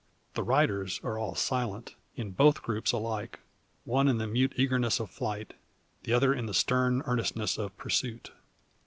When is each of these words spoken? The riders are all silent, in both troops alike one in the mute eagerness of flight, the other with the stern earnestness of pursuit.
The 0.33 0.41
riders 0.41 0.99
are 1.03 1.19
all 1.19 1.35
silent, 1.35 1.93
in 2.15 2.31
both 2.31 2.63
troops 2.63 2.91
alike 2.91 3.39
one 3.85 4.07
in 4.07 4.17
the 4.17 4.25
mute 4.25 4.53
eagerness 4.55 4.99
of 4.99 5.11
flight, 5.11 5.53
the 6.05 6.13
other 6.13 6.35
with 6.35 6.47
the 6.47 6.55
stern 6.55 7.03
earnestness 7.05 7.59
of 7.59 7.77
pursuit. 7.77 8.31